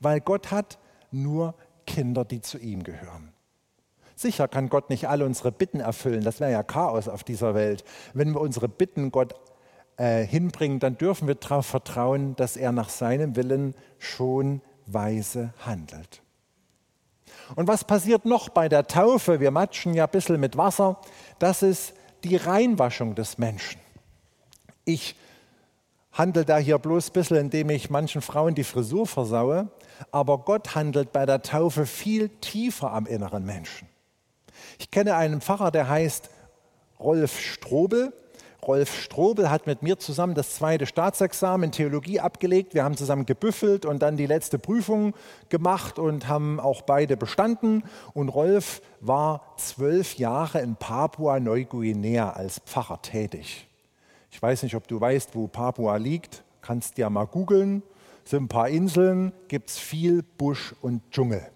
weil 0.00 0.20
Gott 0.20 0.50
hat 0.50 0.78
nur 1.10 1.54
Kinder, 1.86 2.24
die 2.24 2.40
zu 2.40 2.58
ihm 2.58 2.82
gehören. 2.82 3.31
Sicher 4.16 4.48
kann 4.48 4.68
Gott 4.68 4.90
nicht 4.90 5.08
alle 5.08 5.24
unsere 5.24 5.52
Bitten 5.52 5.80
erfüllen, 5.80 6.22
das 6.22 6.40
wäre 6.40 6.52
ja 6.52 6.62
Chaos 6.62 7.08
auf 7.08 7.24
dieser 7.24 7.54
Welt. 7.54 7.84
Wenn 8.14 8.34
wir 8.34 8.40
unsere 8.40 8.68
Bitten 8.68 9.10
Gott 9.10 9.34
äh, 9.96 10.24
hinbringen, 10.24 10.80
dann 10.80 10.98
dürfen 10.98 11.28
wir 11.28 11.34
darauf 11.34 11.66
vertrauen, 11.66 12.36
dass 12.36 12.56
er 12.56 12.72
nach 12.72 12.88
seinem 12.88 13.36
Willen 13.36 13.74
schon 13.98 14.60
weise 14.86 15.52
handelt. 15.64 16.22
Und 17.56 17.68
was 17.68 17.84
passiert 17.84 18.24
noch 18.24 18.48
bei 18.48 18.68
der 18.68 18.86
Taufe? 18.86 19.40
Wir 19.40 19.50
matschen 19.50 19.94
ja 19.94 20.04
ein 20.04 20.10
bisschen 20.10 20.40
mit 20.40 20.56
Wasser. 20.56 20.98
Das 21.38 21.62
ist 21.62 21.94
die 22.24 22.36
Reinwaschung 22.36 23.14
des 23.14 23.38
Menschen. 23.38 23.80
Ich 24.84 25.16
handle 26.12 26.44
da 26.44 26.58
hier 26.58 26.78
bloß 26.78 27.10
ein 27.10 27.12
bisschen, 27.12 27.36
indem 27.36 27.70
ich 27.70 27.90
manchen 27.90 28.22
Frauen 28.22 28.54
die 28.54 28.64
Frisur 28.64 29.06
versaue, 29.06 29.68
aber 30.10 30.38
Gott 30.38 30.74
handelt 30.74 31.12
bei 31.12 31.26
der 31.26 31.42
Taufe 31.42 31.86
viel 31.86 32.28
tiefer 32.28 32.92
am 32.92 33.06
inneren 33.06 33.44
Menschen. 33.44 33.88
Ich 34.78 34.90
kenne 34.90 35.16
einen 35.16 35.40
Pfarrer, 35.40 35.70
der 35.70 35.88
heißt 35.88 36.30
Rolf 37.00 37.38
Strobel. 37.38 38.12
Rolf 38.64 38.96
Strobel 38.96 39.50
hat 39.50 39.66
mit 39.66 39.82
mir 39.82 39.98
zusammen 39.98 40.34
das 40.34 40.54
zweite 40.54 40.86
Staatsexamen 40.86 41.64
in 41.64 41.72
Theologie 41.72 42.20
abgelegt. 42.20 42.74
Wir 42.74 42.84
haben 42.84 42.96
zusammen 42.96 43.26
gebüffelt 43.26 43.84
und 43.84 44.00
dann 44.02 44.16
die 44.16 44.26
letzte 44.26 44.56
Prüfung 44.56 45.14
gemacht 45.48 45.98
und 45.98 46.28
haben 46.28 46.60
auch 46.60 46.82
beide 46.82 47.16
bestanden. 47.16 47.82
Und 48.14 48.28
Rolf 48.28 48.80
war 49.00 49.54
zwölf 49.56 50.14
Jahre 50.14 50.60
in 50.60 50.76
Papua-Neuguinea 50.76 52.30
als 52.30 52.60
Pfarrer 52.60 53.02
tätig. 53.02 53.66
Ich 54.30 54.40
weiß 54.40 54.62
nicht, 54.62 54.76
ob 54.76 54.86
du 54.86 55.00
weißt, 55.00 55.34
wo 55.34 55.48
Papua 55.48 55.96
liegt. 55.96 56.44
Kannst 56.62 56.98
ja 56.98 57.10
mal 57.10 57.26
googeln. 57.26 57.82
Sind 58.24 58.44
ein 58.44 58.48
paar 58.48 58.68
Inseln, 58.68 59.32
gibt 59.48 59.70
es 59.70 59.78
viel 59.78 60.22
Busch 60.22 60.72
und 60.80 61.02
Dschungel. 61.10 61.51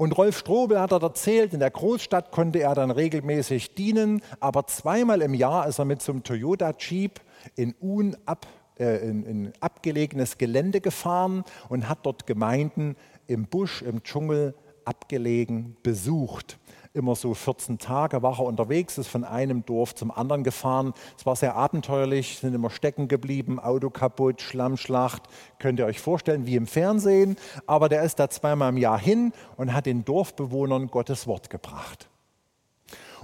Und 0.00 0.16
Rolf 0.16 0.38
Strobel 0.38 0.80
hat 0.80 0.92
er 0.92 1.02
erzählt, 1.02 1.52
in 1.52 1.60
der 1.60 1.70
Großstadt 1.70 2.30
konnte 2.30 2.60
er 2.60 2.74
dann 2.74 2.90
regelmäßig 2.90 3.74
dienen, 3.74 4.22
aber 4.40 4.66
zweimal 4.66 5.20
im 5.20 5.34
Jahr 5.34 5.68
ist 5.68 5.78
er 5.78 5.84
mit 5.84 6.00
so 6.00 6.12
einem 6.12 6.22
Toyota 6.22 6.72
Jeep 6.78 7.20
in, 7.54 7.74
unab, 7.80 8.46
äh, 8.78 9.06
in, 9.06 9.24
in 9.24 9.52
abgelegenes 9.60 10.38
Gelände 10.38 10.80
gefahren 10.80 11.44
und 11.68 11.86
hat 11.86 12.06
dort 12.06 12.26
Gemeinden 12.26 12.96
im 13.26 13.44
Busch, 13.44 13.82
im 13.82 14.02
Dschungel 14.02 14.54
abgelegen 14.86 15.76
besucht 15.82 16.58
immer 16.92 17.14
so 17.14 17.34
14 17.34 17.78
Tage 17.78 18.22
war 18.22 18.38
er 18.40 18.44
unterwegs, 18.44 18.98
ist 18.98 19.08
von 19.08 19.24
einem 19.24 19.64
Dorf 19.64 19.94
zum 19.94 20.10
anderen 20.10 20.42
gefahren. 20.42 20.92
Es 21.16 21.24
war 21.24 21.36
sehr 21.36 21.54
abenteuerlich, 21.54 22.38
sind 22.38 22.54
immer 22.54 22.70
stecken 22.70 23.08
geblieben, 23.08 23.60
Auto 23.60 23.90
kaputt, 23.90 24.42
Schlammschlacht. 24.42 25.22
Könnt 25.58 25.78
ihr 25.78 25.86
euch 25.86 26.00
vorstellen, 26.00 26.46
wie 26.46 26.56
im 26.56 26.66
Fernsehen. 26.66 27.36
Aber 27.66 27.88
der 27.88 28.02
ist 28.02 28.18
da 28.18 28.28
zweimal 28.28 28.70
im 28.70 28.76
Jahr 28.76 28.98
hin 28.98 29.32
und 29.56 29.72
hat 29.72 29.86
den 29.86 30.04
Dorfbewohnern 30.04 30.88
Gottes 30.88 31.26
Wort 31.26 31.50
gebracht. 31.50 32.08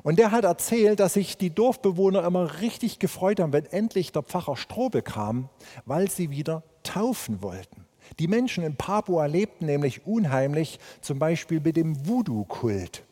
Und 0.03 0.21
der 0.21 0.31
hat 0.31 0.45
erzählt, 0.45 1.01
dass 1.01 1.15
sich 1.15 1.37
die 1.37 1.51
Dorfbewohner 1.51 2.25
immer 2.25 2.61
richtig 2.61 3.01
gefreut 3.01 3.41
haben, 3.41 3.53
wenn 3.53 3.67
endlich 3.67 4.13
der 4.13 4.23
Pfarrer 4.23 4.57
Strobe 4.57 5.03
kam, 5.03 5.49
weil 5.85 6.09
sie 6.09 6.31
wieder 6.31 6.63
taufen 6.85 7.43
wollten. 7.43 7.85
Die 8.21 8.29
Menschen 8.29 8.63
in 8.63 8.77
Papua 8.77 9.27
lebten 9.27 9.67
nämlich 9.67 10.07
unheimlich, 10.07 10.79
zum 11.01 11.19
Beispiel 11.19 11.61
mit 11.61 11.77
dem 11.77 12.07
Voodoo-Kult 12.07 13.06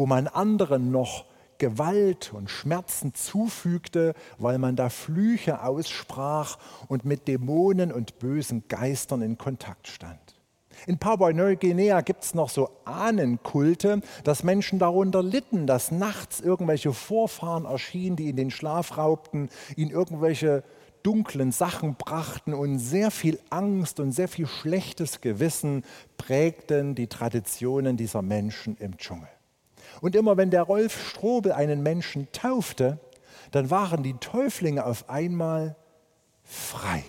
wo 0.00 0.06
man 0.06 0.28
anderen 0.28 0.90
noch 0.90 1.26
Gewalt 1.58 2.32
und 2.32 2.48
Schmerzen 2.48 3.12
zufügte, 3.12 4.14
weil 4.38 4.56
man 4.56 4.74
da 4.74 4.88
Flüche 4.88 5.62
aussprach 5.62 6.56
und 6.88 7.04
mit 7.04 7.28
Dämonen 7.28 7.92
und 7.92 8.18
bösen 8.18 8.64
Geistern 8.66 9.20
in 9.20 9.36
Kontakt 9.36 9.88
stand. 9.88 10.40
In 10.86 10.96
Papua-Neuguinea 10.96 12.00
gibt 12.00 12.24
es 12.24 12.32
noch 12.32 12.48
so 12.48 12.70
Ahnenkulte, 12.86 14.00
dass 14.24 14.42
Menschen 14.42 14.78
darunter 14.78 15.22
litten, 15.22 15.66
dass 15.66 15.90
nachts 15.90 16.40
irgendwelche 16.40 16.94
Vorfahren 16.94 17.66
erschienen, 17.66 18.16
die 18.16 18.28
ihnen 18.28 18.36
den 18.36 18.50
Schlaf 18.50 18.96
raubten, 18.96 19.50
ihnen 19.76 19.90
irgendwelche 19.90 20.64
dunklen 21.02 21.52
Sachen 21.52 21.96
brachten 21.96 22.54
und 22.54 22.78
sehr 22.78 23.10
viel 23.10 23.38
Angst 23.50 24.00
und 24.00 24.12
sehr 24.12 24.28
viel 24.28 24.46
schlechtes 24.46 25.20
Gewissen 25.20 25.84
prägten 26.16 26.94
die 26.94 27.08
Traditionen 27.08 27.98
dieser 27.98 28.22
Menschen 28.22 28.78
im 28.78 28.96
Dschungel. 28.96 29.28
Und 30.00 30.16
immer 30.16 30.36
wenn 30.36 30.50
der 30.50 30.62
Rolf 30.62 31.10
Strobel 31.10 31.52
einen 31.52 31.82
Menschen 31.82 32.28
taufte, 32.32 32.98
dann 33.50 33.70
waren 33.70 34.02
die 34.02 34.14
Täuflinge 34.14 34.84
auf 34.84 35.08
einmal 35.08 35.76
frei. 36.44 37.04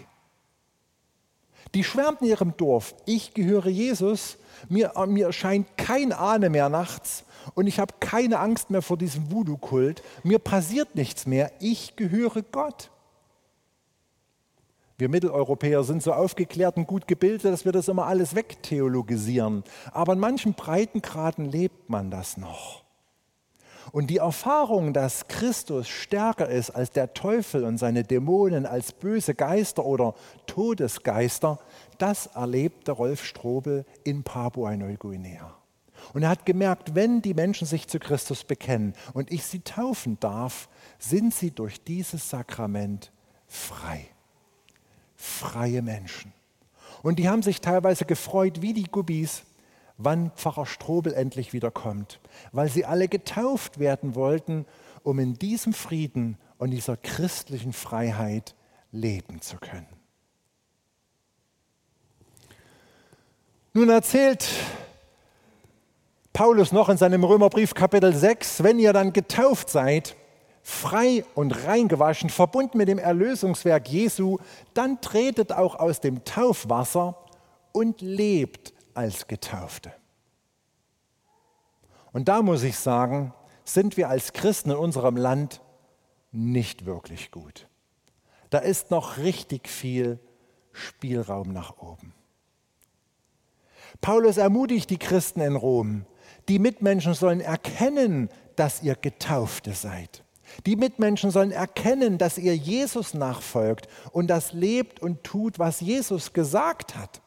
Die 1.73 1.83
schwärmten 1.83 2.27
ihrem 2.27 2.57
Dorf, 2.57 2.95
ich 3.05 3.33
gehöre 3.33 3.67
Jesus, 3.67 4.37
mir, 4.67 4.91
mir 5.07 5.27
erscheint 5.27 5.77
kein 5.77 6.11
Ahne 6.11 6.49
mehr 6.49 6.69
nachts. 6.69 7.23
Und 7.55 7.65
ich 7.65 7.79
habe 7.79 7.95
keine 7.99 8.39
Angst 8.39 8.69
mehr 8.69 8.81
vor 8.81 8.97
diesem 8.97 9.31
Voodoo-Kult, 9.31 10.03
mir 10.23 10.37
passiert 10.37 10.95
nichts 10.95 11.25
mehr, 11.25 11.51
ich 11.59 11.95
gehöre 11.95 12.43
Gott. 12.43 12.91
Wir 15.01 15.09
Mitteleuropäer 15.09 15.83
sind 15.83 16.03
so 16.03 16.13
aufgeklärt 16.13 16.77
und 16.77 16.85
gut 16.85 17.07
gebildet, 17.07 17.51
dass 17.51 17.65
wir 17.65 17.71
das 17.71 17.87
immer 17.87 18.05
alles 18.05 18.35
wegtheologisieren. 18.35 19.63
Aber 19.93 20.13
in 20.13 20.19
manchen 20.19 20.53
Breitengraden 20.53 21.45
lebt 21.45 21.89
man 21.89 22.11
das 22.11 22.37
noch. 22.37 22.83
Und 23.91 24.11
die 24.11 24.17
Erfahrung, 24.17 24.93
dass 24.93 25.27
Christus 25.27 25.87
stärker 25.87 26.47
ist 26.47 26.69
als 26.69 26.91
der 26.91 27.15
Teufel 27.15 27.63
und 27.63 27.79
seine 27.79 28.03
Dämonen, 28.03 28.67
als 28.67 28.91
böse 28.91 29.33
Geister 29.33 29.83
oder 29.85 30.13
Todesgeister, 30.45 31.57
das 31.97 32.27
erlebte 32.27 32.91
Rolf 32.91 33.25
Strobel 33.25 33.85
in 34.03 34.21
Papua-Neuguinea. 34.21 35.51
Und 36.13 36.21
er 36.21 36.29
hat 36.29 36.45
gemerkt, 36.45 36.93
wenn 36.93 37.23
die 37.23 37.33
Menschen 37.33 37.65
sich 37.65 37.87
zu 37.87 37.97
Christus 37.97 38.43
bekennen 38.43 38.93
und 39.15 39.31
ich 39.31 39.45
sie 39.45 39.61
taufen 39.61 40.19
darf, 40.19 40.69
sind 40.99 41.33
sie 41.33 41.49
durch 41.49 41.83
dieses 41.83 42.29
Sakrament 42.29 43.11
frei 43.47 44.05
freie 45.21 45.81
Menschen. 45.81 46.33
Und 47.03 47.19
die 47.19 47.29
haben 47.29 47.43
sich 47.43 47.61
teilweise 47.61 48.05
gefreut 48.05 48.61
wie 48.61 48.73
die 48.73 48.83
Gubbis, 48.83 49.43
wann 49.97 50.31
Pfarrer 50.31 50.65
Strobel 50.65 51.13
endlich 51.13 51.53
wiederkommt, 51.53 52.19
weil 52.51 52.69
sie 52.69 52.85
alle 52.85 53.07
getauft 53.07 53.79
werden 53.79 54.15
wollten, 54.15 54.65
um 55.03 55.19
in 55.19 55.35
diesem 55.35 55.73
Frieden 55.73 56.37
und 56.57 56.71
dieser 56.71 56.97
christlichen 56.97 57.73
Freiheit 57.73 58.55
leben 58.91 59.41
zu 59.41 59.57
können. 59.57 59.87
Nun 63.73 63.89
erzählt 63.89 64.47
Paulus 66.33 66.71
noch 66.71 66.89
in 66.89 66.97
seinem 66.97 67.23
Römerbrief 67.23 67.73
Kapitel 67.73 68.13
6, 68.13 68.63
wenn 68.63 68.79
ihr 68.79 68.93
dann 68.93 69.13
getauft 69.13 69.69
seid, 69.69 70.15
frei 70.63 71.25
und 71.35 71.65
reingewaschen, 71.65 72.29
verbunden 72.29 72.77
mit 72.77 72.87
dem 72.87 72.99
Erlösungswerk 72.99 73.89
Jesu, 73.89 74.37
dann 74.73 75.01
tretet 75.01 75.51
auch 75.51 75.75
aus 75.75 75.99
dem 75.99 76.23
Taufwasser 76.23 77.17
und 77.71 78.01
lebt 78.01 78.73
als 78.93 79.27
Getaufte. 79.27 79.93
Und 82.13 82.27
da 82.27 82.41
muss 82.41 82.63
ich 82.63 82.77
sagen, 82.77 83.33
sind 83.63 83.97
wir 83.97 84.09
als 84.09 84.33
Christen 84.33 84.71
in 84.71 84.77
unserem 84.77 85.15
Land 85.15 85.61
nicht 86.31 86.85
wirklich 86.85 87.31
gut. 87.31 87.67
Da 88.49 88.59
ist 88.59 88.91
noch 88.91 89.17
richtig 89.17 89.69
viel 89.69 90.19
Spielraum 90.73 91.53
nach 91.53 91.77
oben. 91.77 92.13
Paulus 94.01 94.37
ermutigt 94.37 94.89
die 94.89 94.97
Christen 94.97 95.41
in 95.41 95.55
Rom, 95.55 96.05
die 96.49 96.59
Mitmenschen 96.59 97.13
sollen 97.13 97.39
erkennen, 97.39 98.29
dass 98.55 98.81
ihr 98.81 98.95
Getaufte 98.95 99.73
seid. 99.73 100.23
Die 100.65 100.75
Mitmenschen 100.75 101.31
sollen 101.31 101.51
erkennen, 101.51 102.17
dass 102.17 102.37
ihr 102.37 102.55
Jesus 102.55 103.13
nachfolgt 103.13 103.87
und 104.11 104.27
das 104.27 104.53
lebt 104.53 105.01
und 105.01 105.23
tut, 105.23 105.59
was 105.59 105.81
Jesus 105.81 106.33
gesagt 106.33 106.95
hat. 106.95 107.21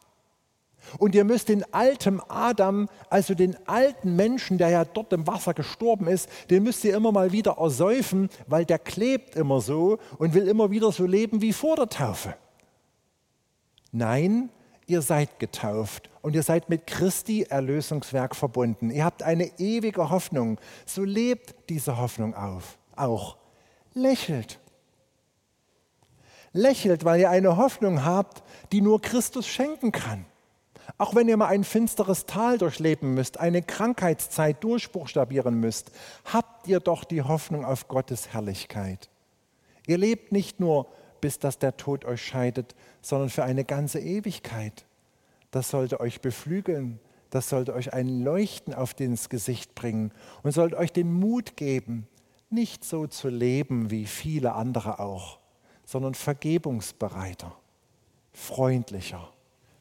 Und 0.98 1.14
ihr 1.14 1.24
müsst 1.24 1.48
den 1.48 1.64
alten 1.72 2.20
Adam, 2.28 2.88
also 3.10 3.34
den 3.34 3.56
alten 3.66 4.16
Menschen, 4.16 4.58
der 4.58 4.68
ja 4.68 4.84
dort 4.84 5.12
im 5.12 5.26
Wasser 5.26 5.54
gestorben 5.54 6.06
ist, 6.06 6.28
den 6.50 6.62
müsst 6.62 6.84
ihr 6.84 6.94
immer 6.94 7.12
mal 7.12 7.32
wieder 7.32 7.56
ersäufen, 7.58 8.28
weil 8.46 8.64
der 8.64 8.78
klebt 8.78 9.34
immer 9.36 9.60
so 9.60 9.98
und 10.18 10.34
will 10.34 10.46
immer 10.46 10.70
wieder 10.70 10.92
so 10.92 11.06
leben 11.06 11.40
wie 11.40 11.52
vor 11.52 11.76
der 11.76 11.88
Taufe. 11.88 12.34
Nein, 13.92 14.50
ihr 14.86 15.02
seid 15.02 15.38
getauft 15.38 16.10
und 16.22 16.34
ihr 16.34 16.42
seid 16.42 16.68
mit 16.68 16.86
Christi 16.86 17.42
Erlösungswerk 17.42 18.36
verbunden. 18.36 18.90
Ihr 18.90 19.04
habt 19.04 19.22
eine 19.22 19.58
ewige 19.58 20.10
Hoffnung. 20.10 20.58
So 20.84 21.02
lebt 21.02 21.54
diese 21.68 21.96
Hoffnung 21.96 22.34
auf 22.34 22.78
auch 22.96 23.36
lächelt. 23.92 24.60
Lächelt, 26.52 27.04
weil 27.04 27.20
ihr 27.20 27.30
eine 27.30 27.56
Hoffnung 27.56 28.04
habt, 28.04 28.42
die 28.72 28.80
nur 28.80 29.00
Christus 29.00 29.46
schenken 29.46 29.92
kann. 29.92 30.24
Auch 30.98 31.14
wenn 31.14 31.28
ihr 31.28 31.36
mal 31.36 31.48
ein 31.48 31.64
finsteres 31.64 32.26
Tal 32.26 32.58
durchleben 32.58 33.14
müsst, 33.14 33.40
eine 33.40 33.62
Krankheitszeit 33.62 34.62
durchbuchstabieren 34.62 35.58
müsst, 35.58 35.90
habt 36.32 36.68
ihr 36.68 36.80
doch 36.80 37.04
die 37.04 37.22
Hoffnung 37.22 37.64
auf 37.64 37.88
Gottes 37.88 38.32
Herrlichkeit. 38.32 39.08
Ihr 39.86 39.98
lebt 39.98 40.30
nicht 40.32 40.60
nur, 40.60 40.86
bis 41.20 41.38
dass 41.38 41.58
der 41.58 41.76
Tod 41.76 42.04
euch 42.04 42.22
scheidet, 42.22 42.74
sondern 43.00 43.30
für 43.30 43.44
eine 43.44 43.64
ganze 43.64 43.98
Ewigkeit. 43.98 44.84
Das 45.50 45.70
sollte 45.70 46.00
euch 46.00 46.20
beflügeln, 46.20 47.00
das 47.30 47.48
sollte 47.48 47.74
euch 47.74 47.92
ein 47.92 48.22
Leuchten 48.22 48.74
auf 48.74 48.94
das 48.94 49.28
Gesicht 49.28 49.74
bringen 49.74 50.12
und 50.42 50.52
sollte 50.52 50.76
euch 50.76 50.92
den 50.92 51.12
Mut 51.12 51.56
geben, 51.56 52.06
nicht 52.50 52.84
so 52.84 53.06
zu 53.06 53.28
leben 53.28 53.90
wie 53.90 54.06
viele 54.06 54.54
andere 54.54 55.00
auch, 55.00 55.38
sondern 55.84 56.14
vergebungsbereiter, 56.14 57.56
freundlicher, 58.32 59.32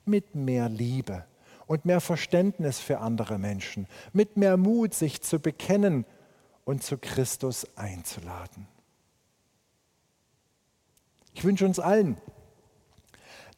mit 0.06 0.36
mehr 0.36 0.70
Liebe 0.70 1.26
und 1.68 1.86
mehr 1.86 2.02
Verständnis 2.02 2.80
für 2.80 3.00
andere 3.00 3.38
Menschen, 3.38 3.88
mit 4.12 4.38
mehr 4.38 4.58
Mut, 4.58 4.94
sich 4.94 5.22
zu 5.22 5.40
bekennen 5.40 6.06
und 6.66 6.84
zu 6.84 6.98
Christus 6.98 7.66
einzuladen. 7.76 8.68
Ich 11.34 11.44
wünsche 11.44 11.66
uns 11.66 11.80
allen, 11.80 12.18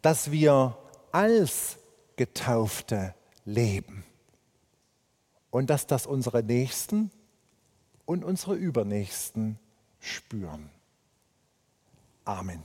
dass 0.02 0.32
wir 0.32 0.78
als 1.12 1.78
Getaufte 2.16 3.14
leben 3.44 4.06
und 5.50 5.70
dass 5.70 5.88
das 5.88 6.06
unsere 6.06 6.44
Nächsten 6.44 7.12
und 8.06 8.24
unsere 8.24 8.56
Übernächsten 8.56 9.60
spüren. 10.00 10.70
Amen. 12.24 12.64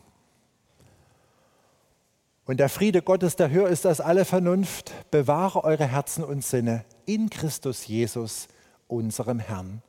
Und 2.46 2.58
der 2.58 2.68
Friede 2.68 3.02
Gottes, 3.02 3.36
der 3.36 3.50
höher 3.50 3.68
ist 3.68 3.86
als 3.86 4.00
alle 4.00 4.24
Vernunft, 4.24 4.92
bewahre 5.10 5.62
eure 5.62 5.86
Herzen 5.86 6.24
und 6.24 6.44
Sinne 6.44 6.84
in 7.06 7.30
Christus 7.30 7.86
Jesus, 7.86 8.48
unserem 8.88 9.38
Herrn. 9.38 9.82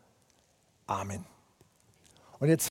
Amen. 0.85 1.25
Und 2.39 2.49
jetzt 2.49 2.70